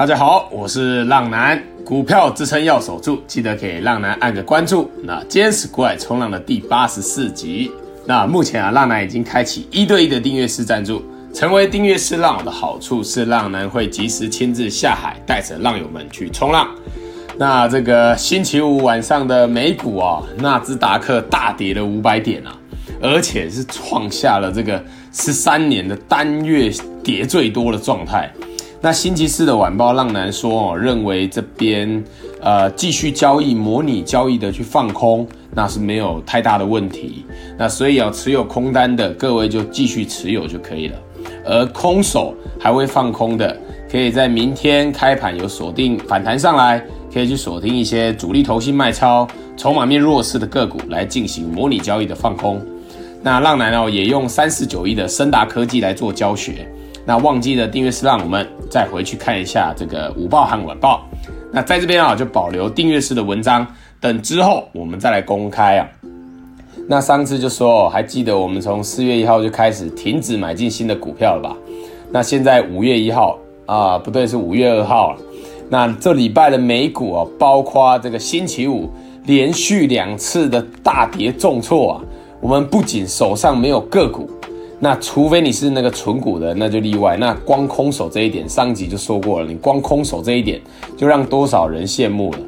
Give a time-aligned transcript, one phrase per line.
[0.00, 4.90] 大家好，我是浪男，股票支撑要守住，记得给浪男按个关注。
[5.04, 7.70] 那今天是股海冲浪的第八十四集。
[8.06, 11.04] 那目前啊，浪男已经开启一对一的订阅式赞助。
[11.34, 16.66] 成为订阅式浪友的好处是，浪男会及时亲自下海，带着浪友们去冲浪。
[17.36, 22.56] 那这个星期五晚上的美股啊，纳斯达克大跌了五百点啊，
[23.02, 24.82] 而且是创下了这个
[25.12, 26.72] 十三年的单月
[27.04, 28.32] 跌最多的状态。
[28.82, 32.02] 那星期四的晚报，浪男说哦，认为这边
[32.40, 37.26] 呃继续交易模拟交易的去放空，那是没有太大的问题。
[37.58, 40.96] 那所以要持有空单的各位就继续持有就可以了。
[41.44, 43.54] 而空手还未放空的，
[43.90, 52.58] 可以在明天开盘有锁定反弹上来，可以去锁定一些主力投信卖超、筹码面弱势的个股来进行模拟交易的放空。
[53.22, 56.66] 那浪男哦也用三四九一的升达科技来做教学。
[57.04, 61.02] 那忘记了订阅式让我们，再回去看一下这个午报和晚报。
[61.52, 63.66] 那在这边啊，就保留订阅式的文章，
[64.00, 65.88] 等之后我们再来公开啊。
[66.88, 71.56] 那上次就说，还记得我们从四月一号就开始停止买进新的股票了吧？
[72.12, 75.18] 那现在五月一号啊，不对，是五月二号了。
[75.68, 78.90] 那这礼拜的美股啊，包括这个星期五
[79.24, 82.00] 连续两次的大跌重挫啊，
[82.40, 84.28] 我们不仅手上没有个股。
[84.82, 87.14] 那除非你是那个存股的，那就例外。
[87.18, 90.58] 那光空手这一点，上集就说过了，你光空手这一点，
[90.96, 92.38] 就让多少人羡慕了。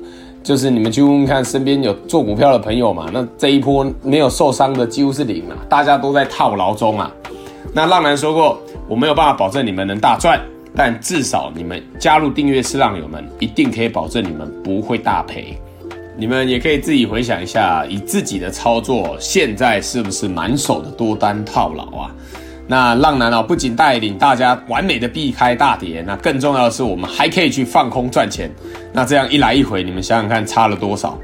[0.42, 7.12] 就是你们去问问看，身边有做股票的朋友嘛，那这一波没有受伤的几乎是零啊，大家都在套牢中啊。
[7.74, 10.40] 那浪男说过，我没有办法保证你们能大赚，
[10.74, 15.56] 但至少你们加入订阅式浪友们，一定可以保证你们不会大赔。
[16.14, 22.14] 你们也可以自己回想一下，以自己的操作，现在是不是满手的多单套牢啊？
[22.68, 28.50] 那浪男啊，不仅带领大家完美的避开大跌，那更重要的是，我们还可以去放空赚钱。
[28.92, 31.18] 那这样一来一回，你们想想看差了多少？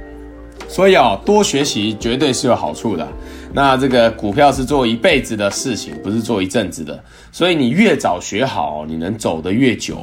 [0.69, 3.07] 所以啊，多学习绝对是有好处的。
[3.53, 7.03] 那这个股票是做一辈子的事情，不是做一阵子的。
[7.31, 9.99] 所以你越早学好，你能走得越久。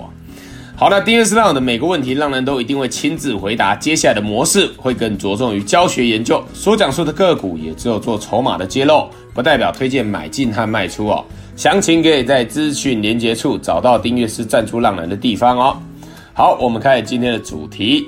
[0.78, 3.74] 好的，订阅式浪的每个问题，浪人都一定会亲自回答。
[3.74, 11.24] 接下来的模式会更着重于教学研究，所讲述的个股也只有做筹码的揭露，不代表推荐买进和卖出哦。
[11.56, 15.78] 详情可以在资讯连接处找到订阅式赞助浪人的地方哦。
[16.34, 18.08] 好，我们开始今天的主题。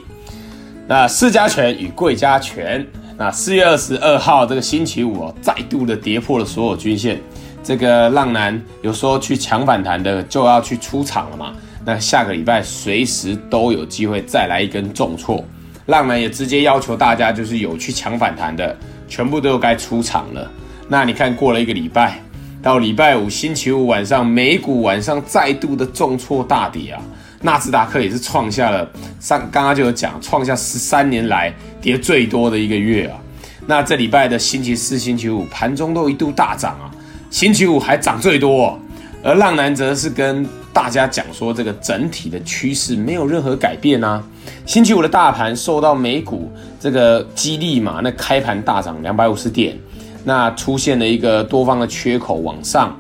[0.90, 2.86] 那市加权与贵加权，
[3.18, 7.18] 那四月二十二号这个星期五哦，再度的跌破了所有均线。
[7.64, 11.54] 这个浪男有说去抢反弹的就要去出场了嘛？
[11.88, 15.42] 那下个礼拜随时都有机会再来一根重挫，
[15.86, 18.76] 浪男也直接要求大家，就是有去抢反弹的，
[19.08, 20.52] 全部都该出场了。
[20.90, 22.22] 那你看过了一个礼拜，
[22.62, 27.02] 到礼拜五星期五晚上，美股晚上再度的重挫大跌啊，
[27.42, 28.86] 纳斯达克也是创下了
[29.22, 33.18] 上刚刚就有讲，创下十三年来跌最多的一个月啊。
[33.66, 36.92] 那这礼拜的星期四、星期五盘中都一度大涨啊，
[37.30, 38.78] 星期五还涨最多，
[39.24, 40.46] 而浪男则是跟。
[40.78, 44.24] 大家讲说，这个整体的趋势没有任何改变啊。
[44.64, 49.76] 星期五的大盘受到美股这个激励嘛，那开盘大涨两百五十点，
[50.24, 52.96] 那出现了一个多方的缺口往上。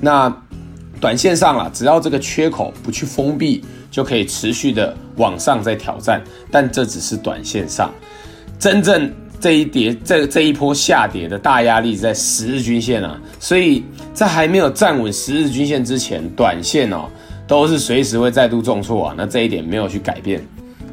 [0.00, 0.32] 那
[1.00, 6.22] 短线上啊，只要这个缺口不去封闭，就可以持续的往上再挑战。
[6.52, 7.92] 但这只是短线上，
[8.60, 9.12] 真正。
[9.40, 17.08] 这一跌，这这一波下跌的大压力在十日均线啊，所以在还没有站稳十日均线之前，短线哦
[17.46, 19.14] 都是随时会再度重挫啊。
[19.16, 20.44] 那这一点没有去改变。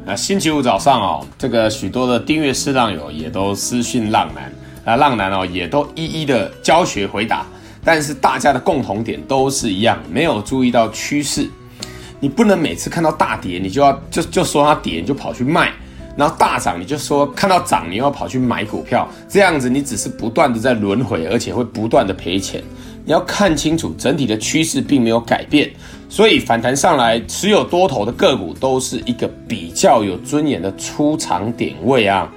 [0.06, 4.52] 啊，星期五早上哦，这个许多的订阅式浪友也都私讯浪男，
[4.84, 7.44] 啊，浪男哦也都一一的教学回答。
[7.84, 11.48] 但是大家的共同点都是一样，没有注意到趋势。
[12.20, 15.72] 你不能每次看到大跌，你就要就就说它跌，你就跑去卖。
[16.16, 22.62] 然后大涨，你就说看到涨，你又要跑去买股票，这样子你只是不断的在轮回，而且会不断的赔钱。
[23.04, 25.70] 你要看清楚整体的趋势并没有改变，
[26.08, 32.28] 所以反弹上来持有多头的个股都是一个比较有尊严的出场点位啊。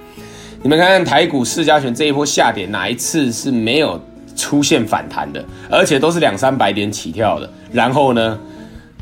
[0.62, 4.00] 你们看看台股市加权这一波下跌，哪一次是没有
[4.36, 5.44] 出现反弹的？
[5.72, 8.38] 而且都是两三百点起跳的，然后呢，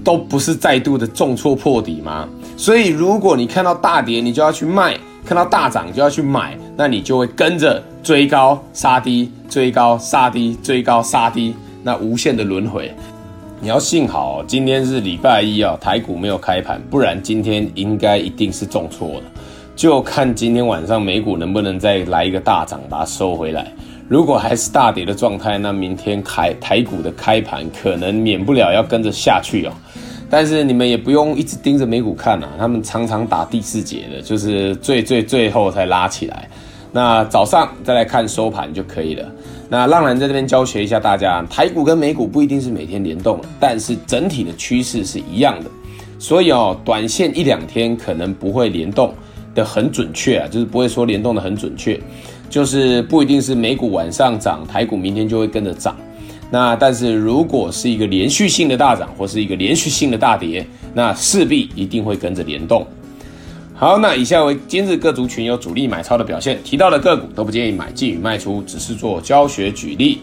[0.04, 2.28] 都不是再度的重挫破底吗？
[2.56, 4.94] 所以，如果你看到大跌，你就要去卖；
[5.26, 12.92] 看到大涨，就要去买，那你就会跟着追高杀低，追高杀低，追高杀低，那无限的轮回。
[13.60, 19.24] 你要幸好今天是礼拜一啊，台股没有开盘，不然今天应该一定是重挫的。
[19.76, 23.72] 就看今天晚上美股能不能再来一个大涨，把它收回来。
[24.08, 29.72] 如果还是大跌的状态，那明天开台股的开盘可能免不了要跟着下去哦。
[30.30, 36.50] 但是你们也不用一直盯着美股看啊，他们常常打第四节的，就是最最最后才拉起来。
[36.92, 39.30] 那早上再来看收盘就可以了。
[39.70, 45.70] 那浪男在这边教学一下大家，台股跟美股不一定是每天联动，但是整体的趋势是一样的。
[46.18, 49.14] 所以哦，短线一两天可能不会联动
[49.54, 52.00] 的很准确啊，就是不会说联动的很准确，
[52.50, 55.96] 就是不一定是美股晚上涨，台股明天就会跟着涨。
[56.50, 62.88] 那但是如果是一个连续性的大涨或是一个连续性的大跌，那势必一定会跟着联动。
[63.74, 70.20] 好，那以下为今日各族群有主力买超的表现，提到的个股都不建议买进与卖出，只是做教学举例。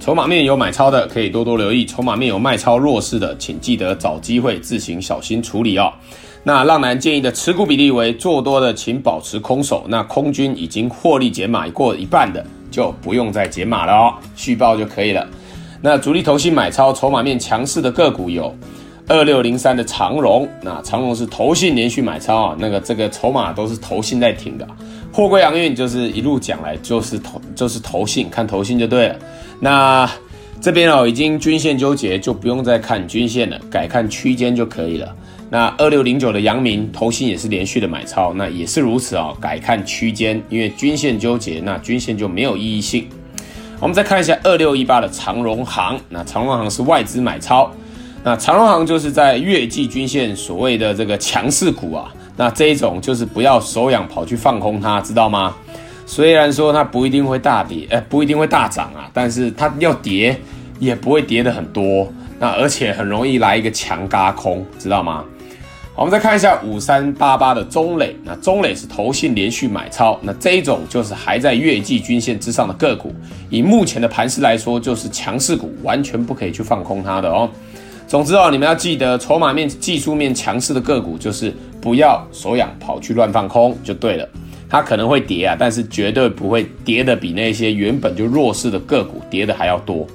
[0.00, 5.92] 筹码面有买超的可以多多留意，筹码面有卖超弱势的，请记得找机会自行小心处理哦。
[6.42, 15.26] 那浪男建议的持股比例为做多的，请保持空手；那空军已经获利减码过一半的，就不用再减码了哦，续报就可以了。
[15.82, 18.54] 那主力投信买超筹码面强势的个股有
[19.06, 24.66] 二六零三的长荣，那长荣是投信连续买超啊，那个这个筹码都是投信在挺的。
[25.12, 29.16] 货柜航运就是一路讲来就是投就是投信，看投信就对了。
[29.58, 30.10] 那
[30.60, 35.14] 这边哦已经均线纠结，就不用再看均线了，改看区间就可以了。
[35.52, 43.08] 那二六零九的阳明投信也是连续的买超，那也是如此哦，改看区间，因为均线纠结，那均线就没有意义性。
[43.80, 47.68] 我们再看一下二六一八的长荣行，那长荣行是外资买超，
[48.22, 55.56] 那长荣行就是在月季均线所谓的这个强势股啊，那这一种就是不要手痒跑去放空它，知道吗？
[56.06, 60.38] 虽然说它不一定会大跌，哎，不一定会大涨啊，但是它要跌
[60.78, 65.24] 也不会跌得很多，那而且很容易来一个强嘎空，知道吗？
[66.00, 73.14] 我们再看一下五三八八的中磊，那中磊是投信连续买超，那这一种就是还在月季均线之上的个股，
[73.50, 77.46] 以目前的盘势来说，就是强势股，完全不可以去放空它的哦。
[78.06, 84.26] 总之哦，你们要记得，筹码面、技术面强势的个股，就是不要手痒跑去乱放空就对了。
[84.70, 90.06] 它可能会跌啊，但是绝对不会跌的比那些原本就弱势的个股跌的还要多。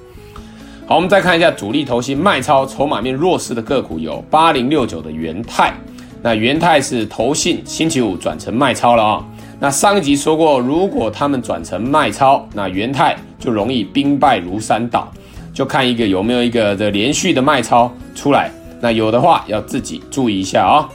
[0.88, 5.74] 好，我们再看一下主力投信卖超筹码面弱势的个股有八零六九的元泰，
[6.22, 9.26] 那元泰是投信星期五转成卖超了啊、
[9.60, 15.12] 那上一集说过，如果他们转成卖超，那元泰就容易兵败如山倒，
[15.52, 18.52] 就看一个有没有一个的连续的卖超出来。
[18.80, 20.88] 那有的话要自己注意一下啊、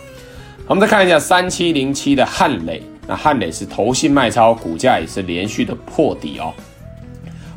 [0.69, 6.55] 我们再看一下三七零七的汉磊，那汉磊是投信卖超，股价也是连续的破底哦。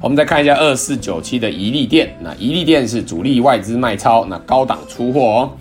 [0.04, 5.52] 我们再看一下二四九七的怡利电，那怡利电是主力外资卖超，那高档出货哦。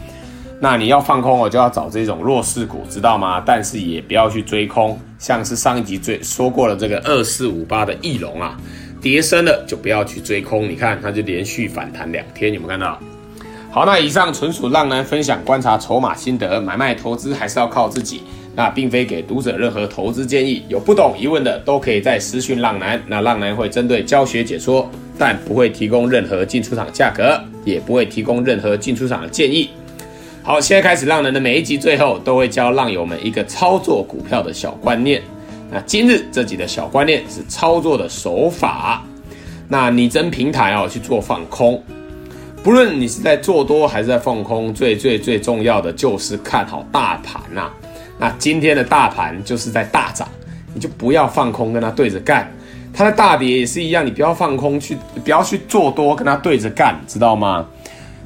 [0.59, 3.41] 那你要放空，我就要找这种弱势股，知道吗？
[3.47, 8.57] 但是也不要去追空，像是上一集追说过了这个二四五八的翼龙啊，
[9.01, 10.69] 跌深了就不要去追空。
[10.69, 12.99] 你看它就连续反弹两天，有没有看到？
[13.71, 18.25] 好，那以上纯属浪男分享观察筹码心得，买卖投资还是要靠自己。
[18.55, 29.71] 那并非给读者任何投资建议，有不懂疑问的都可以在私讯浪男，那浪男会针对教学解说，但不会提供任何进出场价格，也不会提供任何进出场的建议。
[30.43, 35.23] 好，现在开始，浪人的每一集最后都会教浪友们一个操作股票的小观念。
[35.71, 39.03] 那今日这集的小观念是操作的手法。
[39.69, 41.83] 那拟真平台哦去做放空，
[42.63, 47.71] 不论你是在做多还是在放空，最最最重要的就是看好大盘呐、
[48.23, 50.29] 那今天的大盘就是在大涨，
[50.73, 52.49] 你就不要放空跟它对着干。
[52.95, 57.67] 它的大跌也是一样，你不要放空去，不要去做多跟它对着干，知道吗？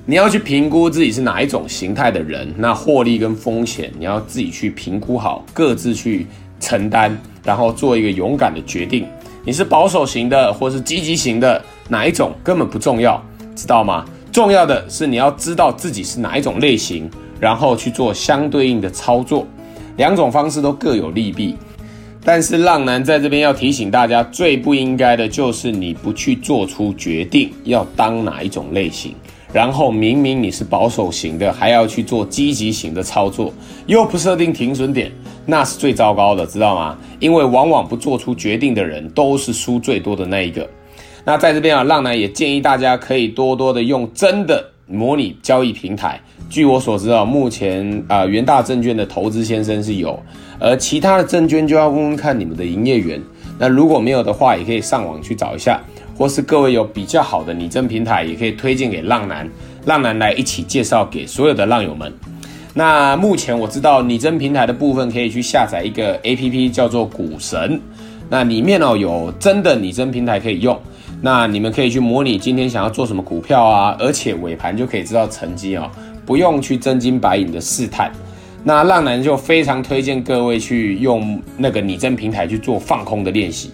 [0.04, 6.26] 你要去评估自己是哪一种形态的人，那获利跟风险你要自己去评估好，各自去
[6.60, 9.06] 承担，然后做一个勇敢的决定。
[9.46, 13.18] 你是保守型的，或是积极型的，哪一种根本不重要，
[13.54, 14.04] 知道吗？
[14.30, 17.10] 重要的是你要知道自己是哪一种类型，
[17.40, 19.46] 然后去做相对应的操作。
[19.96, 21.56] 两种方式都各有利弊，
[22.24, 29.14] 但是浪男在这边要提醒大家，最不应该的就是你不去做出决定要当哪一种类型，
[29.52, 33.52] 然后明明你是保守型的，还要去做积极型的操作，
[33.86, 35.10] 又不设定停损点，
[35.46, 36.98] 那是最糟糕的，知道吗？
[37.18, 40.68] 因为往往不做出决定的人都是输最多的那一个。
[41.24, 46.20] 那在这边啊，浪男也建议大家可以多多的用真的模拟交易平台。
[46.48, 50.18] 据我所知啊，目前啊元大证券的投资先生是有，
[50.60, 53.20] 而其他的证券就要问问看你们的营业员。
[53.58, 55.80] 那如果没有的话，也可以上网去找一下，
[56.16, 59.48] 或是各位有比较好的拟真平台，也可以推荐给浪男，
[59.86, 62.12] 浪男来一起介绍给所有的浪友们。
[62.74, 67.80] 那目前我知道拟真平台的部分，可以去下载一个 APP 叫做股神，
[68.28, 70.78] 那里面哦有真的拟真平台可以用。
[71.22, 75.90] 那你们可以去模拟今天想要做什么股票啊，而且尾盘就可以知道成绩哦。
[76.24, 78.12] 不用去真金白银的试探。
[78.64, 83.70] 那浪男就非常推荐各位去用那个拟真平台去做放空的练习。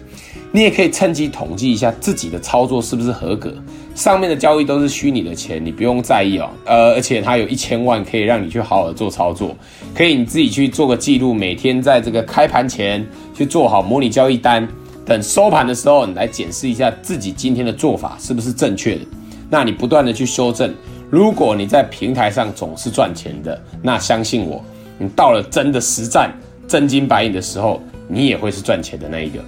[0.51, 3.51] 你也可以趁机统计一下自己的操作是不是合格。
[3.95, 6.47] 上面的交易都是虚拟的钱，你不用在意哦。
[6.65, 9.55] 呃，而且它有一千万可以让你去好好的做操作，
[9.95, 13.03] 可以你自己去做个记录，每天在这个开盘前
[13.35, 14.67] 去做好模拟交易单，
[15.05, 19.01] 等收盘的时候你来检视一下自己今天的做法是不是正确的。
[19.49, 20.73] 那你不断的去修正，
[21.09, 24.63] 如果你在平台上总是赚钱的，那相信我。
[24.97, 26.31] 你到了真的实战
[26.67, 29.39] 真金白银的时候，你也会是赚钱的那一个。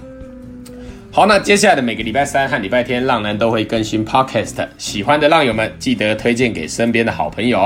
[1.10, 4.68] 好，那接下来的每个礼拜三和礼拜天，浪男都会更新 Podcast。
[4.76, 7.58] 喜欢的浪友们，记得推荐给身边的好朋友。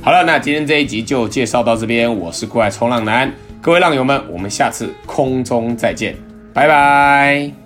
[0.00, 2.12] 好了，那今天这一集就介绍到这边。
[2.16, 6.16] 我是股海冲浪男，各位浪友们，我们下次空中再见，
[6.56, 7.65] 拜拜。